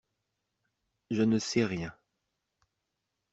Je 1.11 1.21
ne 1.21 1.37
sais 1.37 1.63
rien. 1.63 1.93